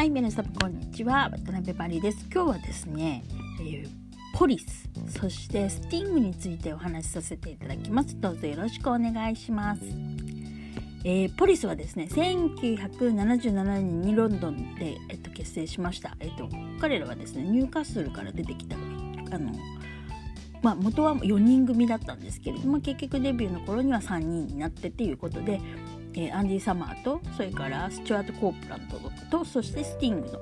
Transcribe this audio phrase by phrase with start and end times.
[0.00, 1.28] はい皆様こんにちは。
[1.28, 2.26] 渡辺バリです。
[2.32, 3.22] 今日はですね、
[3.60, 3.88] えー、
[4.32, 8.18] ポリスそしてスティングについてお話しさせていただきます。
[8.18, 9.82] どうぞよろしくお願いします。
[11.04, 16.48] えー、ポリスはですね1977年にロンドンで、えっと、結成しました、えっと、
[16.80, 19.52] 彼らはですねニューカッスルから出てきたあの
[20.62, 25.60] まあ、元は4人組だったんですけれども結局デビューの頃には3人になってっていうことで、
[26.14, 28.98] えー、アンディ・サマーとそれからスチュアート・コープランド
[29.30, 30.38] とそしてスティングの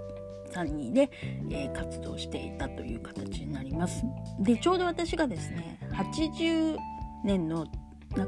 [0.53, 1.11] 3人で、
[1.51, 4.05] えー、活動していたという形になります。
[4.41, 6.77] でちょうど私がですね80
[7.25, 7.67] 年の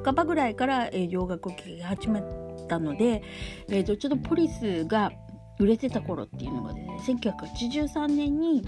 [0.04, 2.22] 半ばぐらいから、えー、洋楽を聴き始め
[2.68, 3.22] たので、
[3.68, 5.10] えーと、ちょっとポリスが
[5.58, 8.62] 売れてた頃っていうのがですね1983年に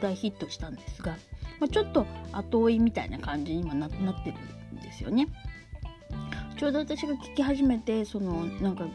[0.00, 1.16] 大ヒットしたんですが、
[1.60, 3.96] まあ、ちょっと後追いみたいな感じに今なって
[4.32, 4.38] る
[4.78, 5.28] んですよね。
[6.56, 8.86] ちょうど私が聞き始めてそのなんか、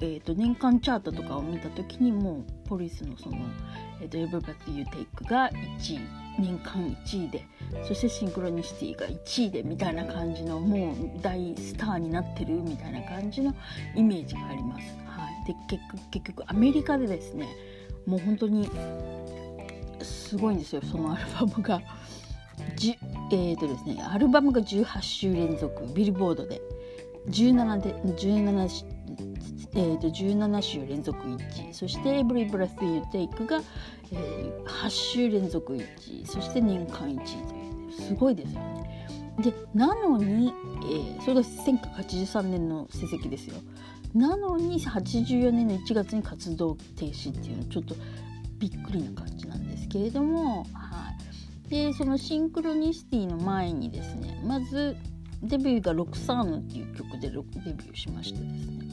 [0.00, 3.38] えーと、年間チャートとかを見た時にもうポリスのその
[4.02, 6.00] 「えーと、Everybody You Take」が1位
[6.38, 7.46] 年間1位で
[7.88, 13.54] そしてシンクロニシティが1位でみたいな感じのもう大スターになってるみたいな感じの
[13.94, 14.94] イメージがあります。
[15.06, 17.48] はい、で結局結局アメリカでですね
[18.04, 18.68] もう本当に
[20.02, 21.80] すごいんですよそのアルバムが。
[22.76, 22.98] じ
[23.30, 26.60] えーとですね、アルバムが18週連続ビルボードで
[27.28, 28.96] 17で17
[29.78, 33.60] えー、と17週連続1位そして「Every Breath You Take が」
[34.10, 39.06] えー、8週連続1位そして年間1位というすごいですよね。
[39.38, 40.50] でなのに、
[40.82, 43.56] えー、それが1983年の成績ですよ。
[44.14, 47.94] なのに84年の1月に活動停止っていうのはちょっと
[48.58, 51.12] びっくりな感じなんですけれども、は
[51.66, 54.96] い、でそのシンクロニシティの前にですねまず
[55.42, 58.86] デビューが「ロクサーヌ」っていう曲でデビューしましてですね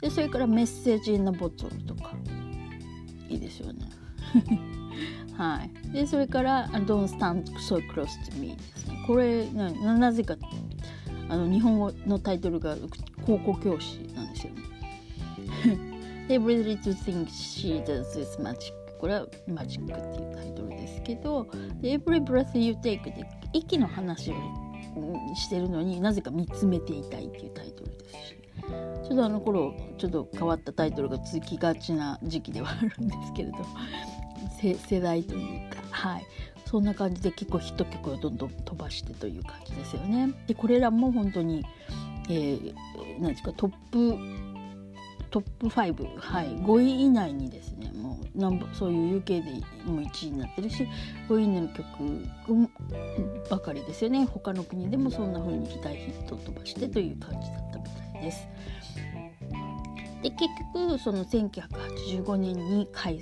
[0.00, 2.14] でそれから「メッセージ・イン・ナ・ボトル」とか。
[3.28, 3.88] いいですよね。
[5.36, 5.92] はい。
[5.92, 9.04] でそれから「Don't Stand So Close to Me」ですね。
[9.06, 10.36] これななぜか
[11.28, 12.76] あの日本語のタイトルが
[13.24, 14.62] 高校教師なんですよね。
[16.28, 21.42] Every little thing she does is magic これはマジックっていうタイトルですけど
[21.82, 24.34] Every breath you take で息の話を
[25.34, 28.36] してるのになぜか見つめていたいっていうタイトルですし。
[29.04, 33.58] ちょっとあの頃ちょっと変わったタイトルが続きがちな時期ではあるんですけれど。
[34.88, 35.82] 世代というか。
[35.90, 36.26] はい。
[36.66, 40.32] そんな感じで結構ヒット曲をどんどん飛ばしてという感じですよね。
[40.48, 41.64] でこれらも本当に、
[42.28, 42.74] えー、
[43.20, 44.55] 何ですかトップ
[45.30, 49.50] トップ5、はい、5位以内にですねもうなんそういう UK で
[49.84, 50.86] も1位になってるし
[51.28, 51.86] 5位以内の曲
[53.50, 58.48] ばかりですよね他の国でもそんな風に大ヒットを飛ばしてという感じだったみたいです。
[60.22, 60.44] で結
[60.74, 63.20] 局その1985年に解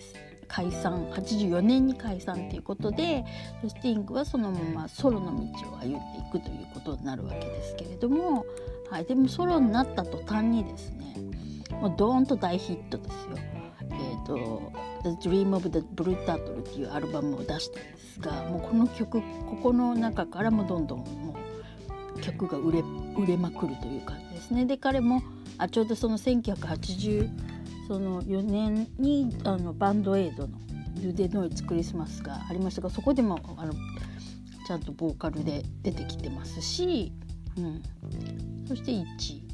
[0.48, 3.24] 解散84年に解散ということで
[3.66, 8.46] スティングはそのままソロの道を歩んでいくということになるわけですけれども、
[8.90, 11.16] はい、でもソロになった途端にですね
[11.70, 13.38] もうドーンと大ヒットですよ。
[13.82, 14.72] えーと
[15.04, 19.24] 「The Dream of the Blue Turtle」っていうアルバムを出したんですがもうこの曲こ
[19.62, 21.36] この中からもどんどんも
[22.16, 22.82] う曲が売れ
[23.16, 24.66] 売れまくるという感じですね。
[24.66, 25.22] で彼も
[25.58, 30.58] あちょうどその1984年にあのバンドエイドの
[31.02, 33.72] 「ルデ・ノイツ・クリスマス」がありましたがそこでもあの
[34.66, 37.12] ちゃんとボーカルで出てきてますし、
[37.58, 37.82] うん、
[38.66, 39.04] そして1
[39.34, 39.44] 位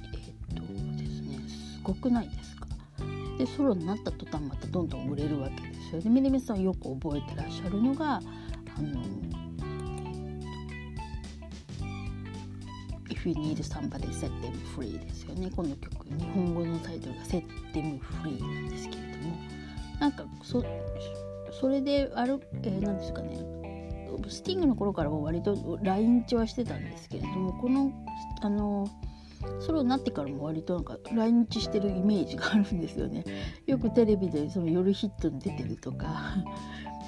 [1.82, 2.66] ごくないですか？
[3.38, 8.20] でソロになった途端またどんどん売れるわけですよでみねみさんよく覚えてらっしゃるのがあ
[8.82, 9.02] の
[13.08, 15.50] 「If You Need Somebody Set Them Free」ですよね。
[15.50, 19.36] この曲日本語のタイトルが「Set Them Free」なんですけれども。
[20.00, 20.64] なんかそ
[21.60, 23.38] それである、えー、なんですかね。
[24.28, 27.92] スティングの頃からも割と来日はしてたんですけれどもこの
[28.42, 28.86] あの
[29.60, 33.24] ソロになってからも割となんか来日してるイメージがあるんですよね。
[33.66, 36.34] よくテレビでその夜ヒットに出てるとか、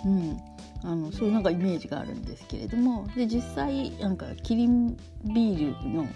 [0.05, 0.39] うん、
[0.83, 3.07] あのそういうなんかイメージがあるんですけれども。
[3.15, 6.07] で実際なんかキリンビールの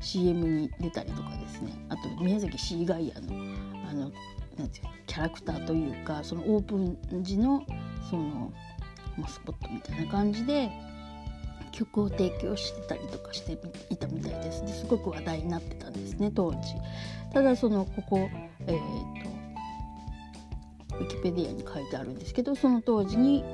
[0.00, 1.72] CM に出たりとかですね。
[1.88, 3.34] あと宮崎シーガイアの
[3.88, 4.10] あの
[4.56, 7.64] なんていうキャラクターというかそのオープン時の
[8.08, 8.52] その
[9.28, 10.70] スポットみたいな感じで
[11.76, 13.52] 曲を提供してたりとかして
[13.90, 16.58] いたみたいですですごく話題になってたんですね当時。
[17.32, 18.30] ただそのここ
[18.66, 19.26] えっ、ー、
[20.88, 23.44] とウィキペディアに書いてあるんですけどその当時に、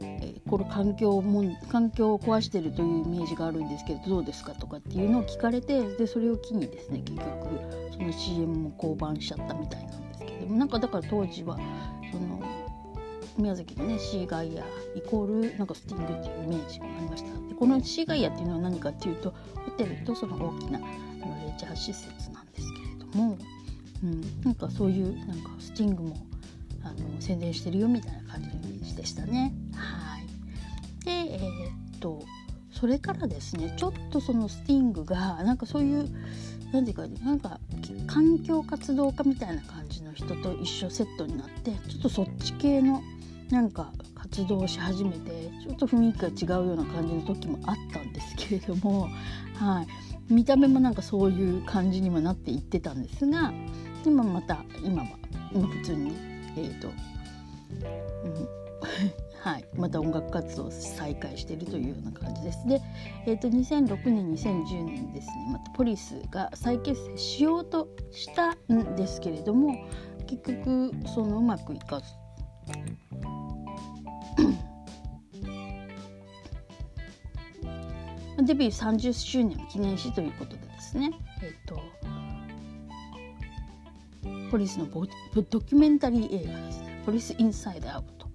[0.00, 7.26] えー、この環境も環境を壊してるというイメージがあるんですけどどうですかとかっていうのを聞かれてでそれを機にですね結局
[7.92, 11.58] その CM も降板しちゃったみたいなんですけどもなんかだから当時は
[12.12, 12.40] その
[13.38, 14.64] 宮崎のねシーガイア
[14.94, 20.84] イコールなんかスティングっていうイメージもありましたでこのシーガイアっていうのは何かっていうとホテルとその大きなレ
[21.58, 23.38] ジャー施設なんですけれども、
[24.02, 26.16] うん、なんかそういうなんかスティングも
[26.82, 29.54] あの宣伝してるよみたいな感じのイメージでしたね。
[29.74, 30.22] はい
[31.04, 32.22] でえー、っと
[32.70, 36.08] それからですねちょっとそのスティングがなんかそういう
[36.72, 37.60] 何ていうかなんか
[38.06, 43.02] 環境活動家みたいな感じの人と一緒セットになってちょっとそっち系の
[43.52, 49.10] なんか活動し始めてちょっと雰囲気が違うような感じの時もあったんですけれども、
[49.60, 53.52] はい、見た目もなんかそういう感じにはなっていってたんですが
[54.06, 55.08] 今また今は
[55.54, 56.12] 今普通に
[56.56, 56.94] えっ、ー、と、うん。
[59.42, 62.66] はい、また音楽活動を再開しているというような感じです。
[62.66, 62.80] で、
[63.26, 69.84] えーと、2006年2010年ですねまたポリスが再結成しようとしたんですけれども
[70.26, 72.06] 結局そのうまくいかず。
[78.44, 81.10] デビュー30周年を記念しということでですね、
[81.42, 81.82] えーと、
[84.50, 88.26] ポリスのドキュメンタリー映画ですね「ポリス・インサイド・アウト」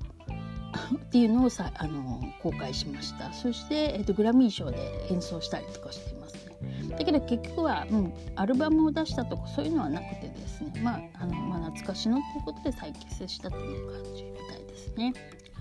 [0.96, 3.32] っていうのをさあの公開しました。
[3.34, 6.98] そして、えーと、グラミー賞で演奏したりとかしていますね。
[6.98, 10.74] だけど結局は、うん、アルバムを出したとかそういうのはなくてですね。
[10.82, 15.14] まああの、まあ、懐かしのということで再結成したという感じみたいですね。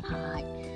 [0.02, 0.75] はい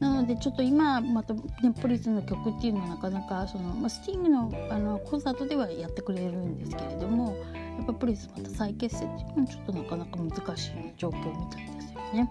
[0.00, 1.42] なのでちょっと今また、ね、
[1.80, 7.36] ポリスの曲っていうのはなかなかその、まあ、スティングのあのコンサートではやってくれるんですけれども
[7.78, 12.20] やっぱポリスまた再結成っていうのはちょっとなかなか難しい状況みたいですよね。
[12.20, 12.28] はい、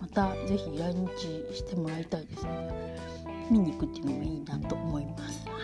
[0.00, 2.96] またぜひ来日してもらいたいですね。
[3.50, 5.46] 見に行くっていうのもいいなと思います。
[5.48, 5.54] は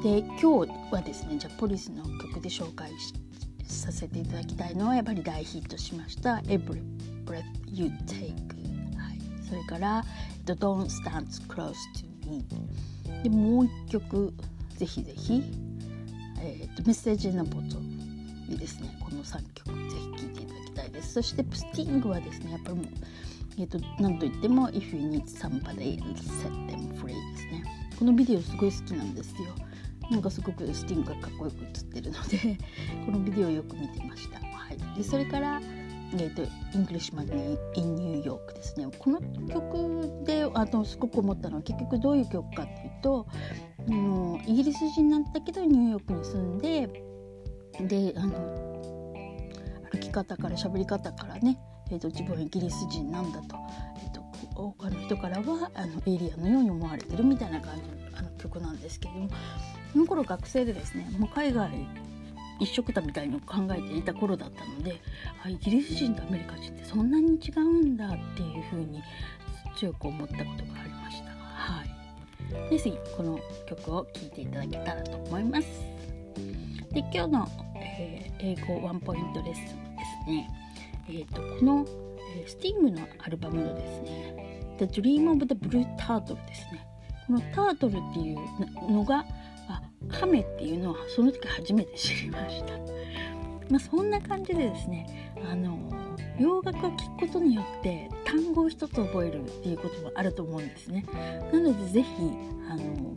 [0.00, 2.90] い、で今日はですねじゃあポリスの曲で紹介
[3.64, 6.82] させていただきたいのはやっぱり大ヒットしました「Every
[7.24, 8.34] Breath You Take」
[9.50, 10.04] それから
[10.46, 12.44] 「Don't Stand Close to Me」
[13.24, 14.32] でもう一曲
[14.76, 15.42] ぜひぜひ、
[16.38, 17.78] えーと、メッセージのボト
[18.48, 21.14] いいですねこの3曲ぜひ聴いていただきたいです。
[21.14, 22.86] そしてスティングはですねやっぱりもう
[23.58, 27.64] えーと、なんといっても「If You Need Somebody Set Them Free」ですね。
[27.98, 29.48] このビデオすごい好きなんですよ。
[30.10, 32.58] なんかすごくスティングがかっこよく映ってるので
[33.06, 35.60] このビデオよく見てました、はい、でそれから
[36.14, 36.42] えーと、
[36.74, 38.86] 「Englishman In New York」ですね。
[38.98, 43.26] この曲であのすごく思ったのは結局どういう曲かっていうと
[43.78, 46.88] あのイギリス人なんだけどニューヨークに住んで
[47.86, 48.32] であの
[49.92, 51.58] 歩き方から喋り方からね、
[51.90, 53.56] えーと、自分はイギリス人なんだと,、
[54.02, 54.22] えーと、
[54.54, 59.28] 他の人からはあのエイリアンのように思われてるみたいな感じのあの曲なんですけれども
[59.92, 61.70] その頃学生でですねもう海外
[62.60, 65.00] 一色たみたいに考えていた頃だったので
[65.44, 69.02] あイギリス人とアメリカ人ってそんなに違うんだっていうふうに
[69.76, 71.30] 強く思ったことがありました。
[71.30, 75.68] はい、で次この曲を聴いていただけたらと思います。
[76.92, 80.50] で今日の、えー、英語ワンポイントレッスンですね、
[81.08, 81.86] えーと、この、
[82.34, 86.84] えー、スティングのアルバムのですね「The Dream of the Blue Turtle」ですね
[87.28, 89.24] このタートルっていうのが
[90.12, 92.72] 亀っていうのはその時初めて知りました。
[93.70, 95.78] まあ、そんな感じでですねあの
[96.38, 101.04] 洋楽を聴くことによって単語を一つ覚えるっていうこともあると思うんですね。
[101.52, 102.08] なので是非
[102.68, 103.14] あの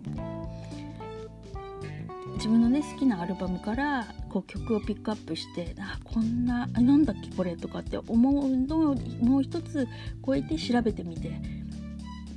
[2.36, 9.88] 自分のね好きなアルバムからこう曲をピックアップしてあこんなあなんだっけこれとかって思うのをもう一つ
[10.26, 11.32] 超えて調べてみて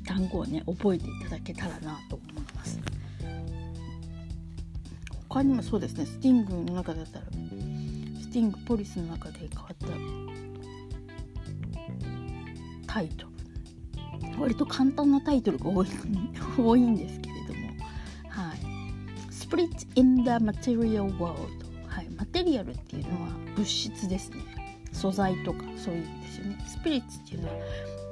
[0.06, 2.45] 単語をね覚えていただけたらなと思います。
[5.36, 6.06] 他にもそうですね。
[6.06, 7.30] スティングの中だったらス
[8.30, 9.76] ティングポリスの中で変わっ
[12.86, 14.40] たタイトル。
[14.40, 15.88] 割と簡単なタイトルが多い
[16.56, 17.66] 多いんですけれども。
[18.30, 18.58] はい。
[19.30, 21.36] Split in the Material World
[21.86, 22.08] はい。
[22.16, 24.38] マテリアルっていうのは物質ですね。
[24.92, 26.64] 素材とかそういうんですよね。
[26.66, 27.54] スピリッツっていうのは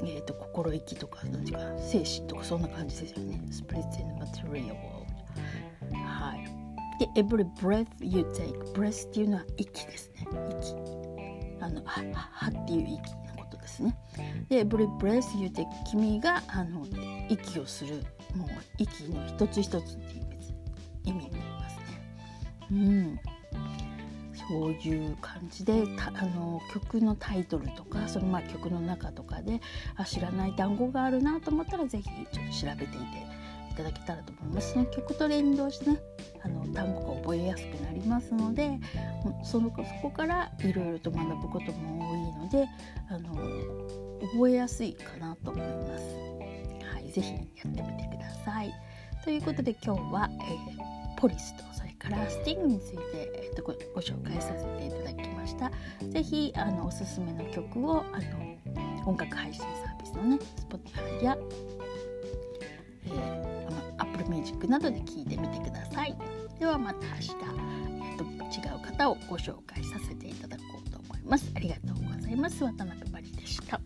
[0.02, 3.40] えーと、心意気とか何ていうか精神とかそんな感じですよね。
[3.50, 4.93] スプリッツ・イン・マテリアル・ワールド。
[7.14, 10.26] Every breath you take breath っていうのは息ですね。
[10.60, 10.74] 息。
[11.60, 13.96] あのははっていう息のことですね。
[14.48, 16.86] で every breath you take 君があの
[17.28, 18.04] 息をする。
[18.34, 20.24] もう息の一つ一つっていう
[21.04, 21.84] 意味になりますね。
[22.72, 23.20] うん。
[24.48, 29.60] そういう感じであの曲のタイトルとかそのまあ曲の中とかで
[29.96, 33.33] あ知らない単語があるなと思ったら是非ちょっと調べていて
[33.74, 34.72] いただけたらと思います。
[34.72, 36.00] その曲と連動してね
[36.44, 38.78] あの単語が覚えやすくなりますので
[39.42, 42.68] そのそこからいろいろと学ぶことも多いので
[43.08, 43.34] あの
[44.32, 46.04] 覚えやすいかなと思います。
[46.94, 48.72] はい、ぜひやってみてください。
[49.24, 55.72] ということで今日は、えー、ポリスとそれからスティングについて、えーと、ごご紹介させていただきました。
[56.10, 58.54] ぜひあのおすすめの曲をあの
[59.06, 60.38] 音楽配信サービスのね
[60.68, 61.36] Spotify や、
[64.24, 66.16] Apple Music などで聴いてみてください。
[66.58, 67.30] ではまた明日、
[68.00, 71.50] えーと、違う方をご紹介させていただこうと思います。
[71.54, 72.64] ありがとうございます。
[72.64, 73.80] 渡辺真理でした。